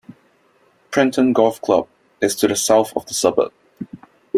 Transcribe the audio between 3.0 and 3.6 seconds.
the suburb.